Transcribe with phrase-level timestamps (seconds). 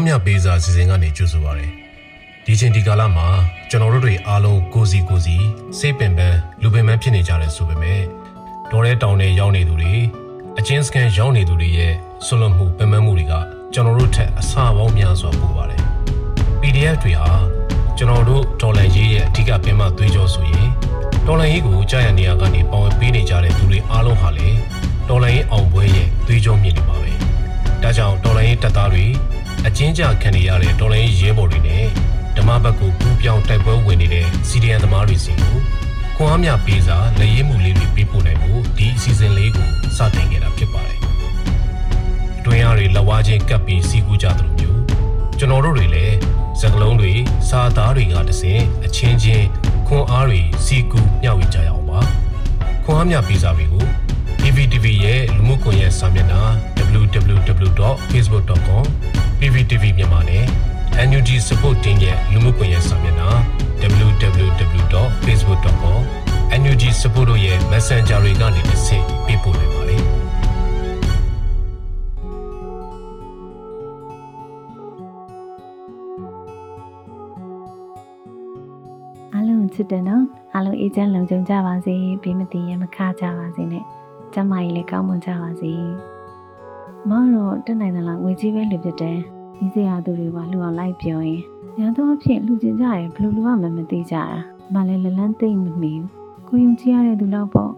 [0.00, 1.70] အားမြပေးစာစီစဉ်ကနေကြိုဆိုပါရယ်
[2.44, 3.26] ဒီချိန်ဒီကာလမှာ
[3.70, 5.36] ကျွန်တော်တို့တွေအားလုံးကိုစီကိုစီ
[5.78, 8.00] စိတ်ပင်ပန်းလူပင်ပန်းဖြစ်နေကြတယ်ဆိုပေမဲ့
[8.70, 9.92] တော်ရဲတောင်တွေရောက်နေသူတွေ
[10.58, 11.92] အချင်းစကန်ရောက်နေသူတွေရဲ့
[12.26, 13.34] ဆွလွန်မှုပင်ပန်းမှုတွေက
[13.72, 15.82] ကျွန်တော်တို့ထက်အဆပေါင်းများစွာပိုပါတယ်
[16.60, 17.30] PDF တွေဟာ
[17.98, 20.68] ကျွန်တော်တို့ဒေါ်လာရေးရဲ့အဓိကပင်မသွေးကြောဆိုရင်
[21.26, 24.48] ဒေါ်လာရေးကိုကြာရနေရကနေပေါဝင်ပေးနေကြတဲ့သူတွေအားလုံးဟာလေ
[25.08, 27.10] ဒေါ်လာရေးအောင်ပွဲရဲ့သွေးကြောမြင့်နေပါပဲ။
[27.82, 29.06] ဒါကြောင့်ဒေါ်လာရေးတပ်သားတွေ
[29.68, 31.84] အချင်းကြခံနေရတဲ့ဒေါ်လာရေးရဲဘော်တွေနဲ့
[32.36, 35.56] ဓမ္မဘက်ကိုပူးပြောင်းတိုက်ပွဲဝင်နေတဲ့စီဒီအန်သမားတွေစီကို
[36.16, 40.98] ခွန်အားမြပေးစာလက်ရေးမှုလေးတွေပေးပို့နိုင်ဖို့ဒီအစီအစဉ်လေးကိုစတင်ခဲ့တာဖြစ်ပါတယ်။
[42.38, 44.80] အတွင်းအားတွေလက်ဝါးချင်းကပ်ပြီးစီကူကြသလိုမျိုး
[45.38, 46.16] ကျွန်တော်တို့တွေလည်း
[46.60, 47.12] စကလုံးတွေ
[47.48, 49.46] စာသားတွေကတစင်အချင်းချင်း
[49.86, 52.00] ခွန်အားတွေစီကူမျှဝေကြရအောင်ပါ
[52.84, 53.84] ခွန်အားမြပေးစာတွေကို
[54.70, 56.42] PVTV ရဲ့လူမှုကွန်ရက်စာမျက်နှာ
[57.02, 58.84] www.facebook.com
[59.38, 60.44] PVTV မြန်မာနဲ့
[61.08, 63.30] NUG Support Team ရဲ့လူမှုကွန်ရက်စာမျက်နှာ
[64.06, 66.00] www.facebook.com
[66.60, 70.02] NUG Support တို့ရဲ့ Messenger တွေကနေတစ်ဆင့်ပေးပို့နိုင်ပါတယ်
[79.32, 83.86] အားလုံးချစ်တယ်နော်အားလုံးအေးချမ်းလုံခြုံကြပါစေဘေးမတည်ရမခကြပါစေနဲ့
[84.34, 85.72] ကျမ်းမာရေးလည်းကောင်းမွန်ကြပါစေ
[87.08, 89.18] မတော့တက်နိုင်တယ်လားငွေကြီးပဲလူဖြစ်တယ်
[89.56, 91.42] ဒီစရာသူတွေပါလူအောင်လိုက်ပြောရင်
[91.78, 94.24] ညာတော့အဖြစ်လူကျင်ကြရင်ဘယ်လိုလူမှမသိကြတာ
[94.74, 96.06] မလည်းလလန်းသိမ့်မမီဘူး
[96.48, 97.72] ကိုယုံကြည်ရတဲ့သူတော့ပေါ့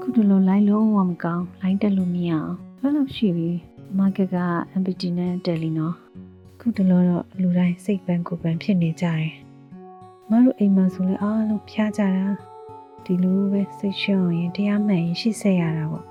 [0.00, 3.50] ခုတလို့လိုက်လုံးဝမကောင်းလိုက်တက်လို့မရအောင်ဘယ်လိုရှိပြီ
[3.98, 4.36] မာကက်က
[4.80, 5.94] MPT နဲ့တယ်လီနော်
[6.60, 9.30] ခုတလို့တော့လူတိုင်းစိတ်ပန်းကိုယ်ပန်းဖြစ်နေကြတယ်
[10.30, 12.26] မတို့အိမ်မှာဆိုလဲအားလုံးဖျားကြတာ
[13.06, 16.06] ဒီလိုပဲစိတ်ရှုံရင်တရားမှန်ရင်ရှေ့ဆက်ရတာပေါ့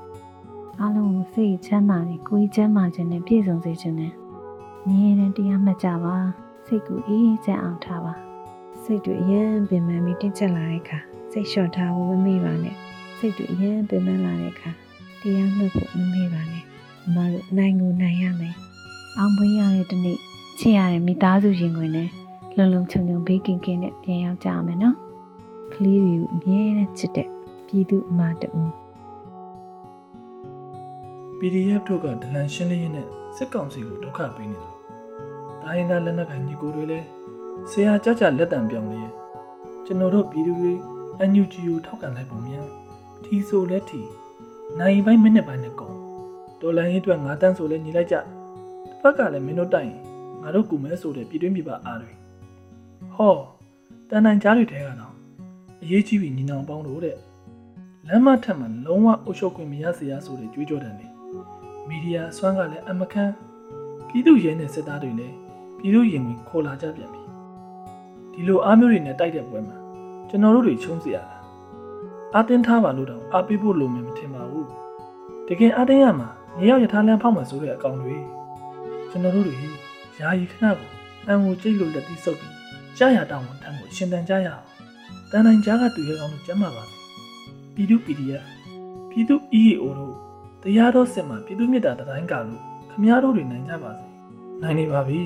[0.79, 4.13] အားလုံးကိုစိတ်ချမ်းသာနေကိုယ်ကြီးချမ်းသာခြင်းနဲ့ပြည့်စုံစေခြင်းနဲ့
[4.87, 6.15] ညီရတဲ့တရားမှတ်ကြပါ
[6.65, 8.13] စိတ်ကိုအေးချမ်းအောင်ထားပါ
[8.83, 10.99] စိတ်တွေအရင်ပင်ပန်းပြီးတင်းကျပ်လာတဲ့အခါ
[11.31, 12.75] စိတ်လျှော့ထားဖို့မမေ့ပါနဲ့
[13.17, 14.71] စိတ်တွေအရင်ပင်ပန်းလာတဲ့အခါ
[15.21, 16.63] တရားမှတ်ဖို့မမေ့ပါနဲ့
[17.15, 18.55] မတို့နိုင်ကိုနိုင်ရမယ်
[19.17, 20.17] အောင်ပွဲရတဲ့ဒီနေ့
[20.59, 22.09] ချစ်ရတဲ့မိသားစုရင်ခွင်နဲ့
[22.57, 25.04] လုံလုံချုံချုံဘေးကင်းကင်းနဲ့ပြန်ရောက်ကြမယ်နော်
[25.75, 27.27] ကလေးတွေကိုအမြဲတမ်းချစ်တဲ့
[27.67, 28.49] ပြည်သူအမတူ
[31.39, 34.75] PDF တို့ကဒလန်ရှင်းလင်းရင်းနဲ့စစ်ကောင်စီကိုဒုက္ခပေးနေတယ်လို့
[35.63, 37.05] တိုင်းရင်းသားလက်နက်ကိုင်ညီကိုတွေလည်း
[37.71, 39.13] ဆရာကြကြလက်တံပြောင်းနေရဲ့
[39.85, 40.73] ကျွန်တော်တို့ပြည်သူတွေ
[41.29, 42.65] NUG ကိုထောက်ခံလိုက်ပုံမြန်
[43.23, 44.01] ထီဆိုလဲထီ
[44.79, 45.95] နိုင်ပိုင်းမိနစ်ပိုင်းနဲ့ကုန်
[46.61, 48.25] ဒေါ်လာရင်းအတွက်9တန်းဆိုလဲညီလိုက်ကြတစ်
[49.01, 49.99] ဖက်ကလည်းမင်းတို့တိုက်ရင်
[50.41, 52.11] ငါတို့ကူမဲဆိုတဲ့ပြည်တွင်းပြည်ပအားတွေ
[53.15, 53.35] ဟော
[54.09, 55.14] တန်တန်ကြားတွေထဲကတော့
[55.83, 57.17] အရေးကြီးပြီညီနောင်ပေါင်းတို့တဲ့
[58.07, 61.07] လမ်းမထက်မှာလုံးဝအုပ်ချုပ်ခွင့်မရစေရဆိုတဲ့ကြွေးကြော်တယ်လေ
[61.87, 63.33] မီဒီယာအစွမ်းကလည်းအမခန်း
[64.07, 65.35] ပြည်သူရဲနဲ့စစ်သားတွေလည်း
[65.79, 67.23] ပြည်သူရင်ဝင်ခေါ်လာကြပြန်ပြီ
[68.33, 69.77] ဒီလိုအားမျိုးတွေနဲ့တိုက်တဲ့ပွဲမှာ
[70.29, 71.37] ကျွန်တော်တို့တွေချုံးစီရတာ
[72.33, 74.67] အာတင်းထားပါလို့တော့အားပေးဖို့လိုမယ်မထင်ပါဘူး
[75.47, 78.15] တကယ်အာတင်းရမှာမြေရောက်ရထားလမ်းဖောက်မှာဆိုတဲ့အကောင်တွေ
[79.09, 79.55] ကျွန်တော်တို့တွေ
[80.19, 80.89] ယာယီခဏကို
[81.27, 82.53] အံကိုကြိတ်လို့လက်သီးဆုပ်ပြီး
[82.97, 84.74] ကြားရတောင်းဝန်ထမ်းကိုရှင်တန်ကြရအောင်တ
[85.37, 86.95] န်တိုင်းကြားကတူရဲကောင်တို့ကျမ်းပါပါစေ
[87.75, 88.43] ပြည်သူ PDF
[89.09, 90.15] ပြည်သူ EAO တို့
[90.63, 94.05] တရားတော်စစ်မှာပြည်သူမြတ်တာတတိုင်းကာလို့ခမည်းတော်တွေနိုင်ကြပါစေ
[94.61, 95.21] နိုင်နေပါပြီ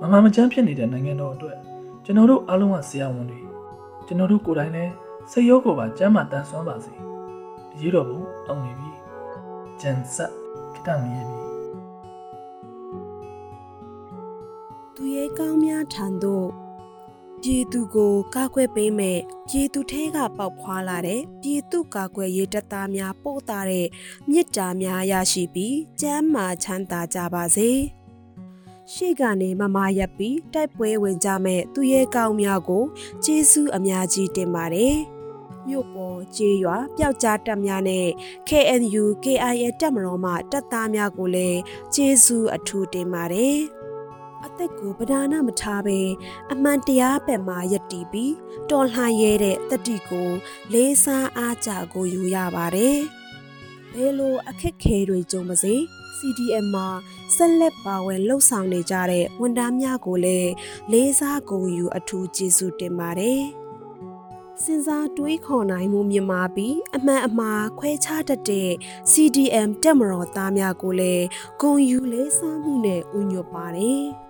[0.00, 1.58] မမမချမ်းဖြစ်နေတဲ့နိုင်ငံတော်အတွက်
[2.04, 3.40] ကျွန်တော်တို့အားလုံးကဆရာဝန်တွေ
[4.06, 4.92] ကျွန်တော်တို့ကိုယ်တိုင်လည်း
[5.30, 6.92] စိတ်ရောကိုယ်ပါကျမ်းမာတန်ဆွမ်းပါစေ
[7.72, 8.90] အရေးတော်ဘုံအောင်နေပြီ
[9.80, 10.32] ဂျန်ဆက်
[10.74, 11.42] ခိတမီရဲ့ပြီ
[14.94, 16.46] သူရဲ့ကောင်းများထံသို့
[17.46, 23.86] ပြည်သူကိုကာကွယ်ပေးမဲ့ပြည်သူထဲကပေါက်ဖွာလာတဲ့ပြည်သူကာကွယ်ရေးတပ်သားများပို့တာတဲ့
[24.30, 27.70] မြစ်တာများရရှိပြီးကျမ်းမာချမ်းသာကြပါစေ
[28.92, 32.84] ရှေ့ကနေမမရပ်ပြီးတိုက်ပွဲဝင်ကြမဲ့သူရဲ့ကောင်းများကို
[33.24, 34.96] ကျေးဇူးအများကြီးတင်ပါတယ်
[35.68, 38.06] မြို့ပေါ်ကျေးရွာပျောက်ကြားတပ်များနဲ့
[38.48, 41.60] KNU KIA တပ်မတော်မှတပ်သားများကိုလည်း
[41.94, 43.81] ကျေးဇူးအထူးတင်ပါတယ်
[44.46, 46.00] အသက်ကိုပဓာနာမထားဘဲ
[46.52, 48.34] အမှန်တရားဘက်မှယက်တီပြီး
[48.70, 50.28] တော်လှန်ရဲတဲ့တတိကို
[50.72, 52.98] လေးစားအားကြကိုယူရပါတယ်။
[53.92, 55.74] ဘယ်လိုအခက်ခဲတွေကြုံပါစေ
[56.16, 56.88] CDM မှာ
[57.36, 60.50] ဆက်လက်ပါဝင်လှုပ်ဆောင်နေကြတဲ့ဝန်ထမ်းများကိုလည်း
[60.92, 63.42] လေးစားဂုဏ်ယူအထူးကျေးဇူးတင်ပါတယ်။
[64.62, 68.70] စဉ်းစားတွေးခေါ်နိုင်မှုမြင်မာပြီးအမှန်အမှားခွဲခြားတတ်တဲ့
[69.12, 71.24] CDM တက်မတော်သားများကိုလည်း
[71.60, 74.04] ဂုံယူလေးစားမှုနဲ့ဥညွတ်ပါတယ်။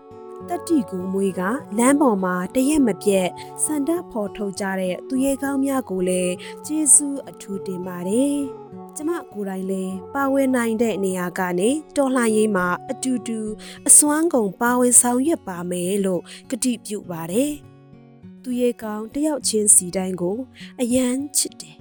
[0.49, 1.41] တတိကူမွေးက
[1.79, 3.29] လမ်းပေါ်မှာတရက်မပြတ်
[3.65, 6.35] စန္ဒဖော်ထုတ်ကြတဲ့သူရဲကောင်းများကိုလည်း
[6.67, 8.37] ကျေးဇူးအထူးတင်ပါတယ်။
[8.97, 13.41] ကျမကိုယ်တိုင်လည်းပါဝင်နိုင်တဲ့နေရာကနေတော်လှန်ရေးမှာအတူတူ
[13.89, 17.51] အစွမ်းကုန်ပါဝင်ဆောင်ရွက်ပါမယ်လို့ကတိပြုပါတယ်။
[18.43, 20.37] သူရဲ့ကောင်တယောက်ချင်းစီတိုင်းကို
[20.81, 21.77] အယမ်းချစ်တယ်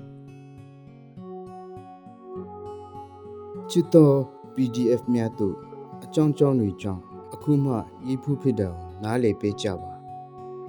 [3.70, 4.16] ချစ်တော်
[4.54, 5.56] PDF များတို့
[6.04, 7.74] အကြောင်းကြောင်းတွေကြောင့် အခုမှ
[8.08, 9.92] ရေးဖူးဖြစ်တာကိုနားလည်ပေးကြပါ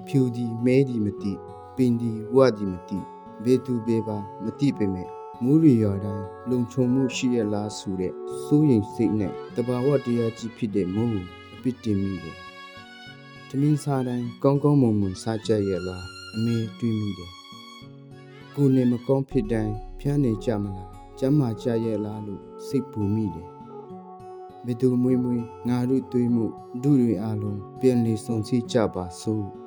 [0.07, 1.33] ဖြူဒီမဲဒီမတိ
[1.75, 2.99] ပင်ဒီဝဒီမတိ
[3.43, 5.09] ဘေသူဘေပါမတိပေမဲ့
[5.43, 8.13] မူရီရွာတိုင်းလုံခြုံမှုရှိရလားဆိုတဲ့
[8.43, 12.37] စိုးရိမ်စိတ်နဲ့တဘာဝတရားကြီးဖြစ်တဲ့မုံကိုအပစ်တင်မိတယ်
[13.49, 16.05] တမင်းစားတိုင်းကောင်းကောင်းမွန်မွန်စားကြရလား
[16.35, 17.31] အမေတွေးမိတယ်
[18.55, 20.89] ကိုယ်နဲ့မကောင်းဖြစ်တိုင်းဖျားနေကြမလား
[21.19, 23.52] ကျမ်းမာကြရဲ့လားလို့စိတ်ပူမိတယ်
[24.65, 26.45] ဘယ်သူမွေးမွေးငါတို့တွေးမှု
[26.83, 29.62] ဒုတွေအလုံးပြန်လည်ဆုံစည်းကြပါစို့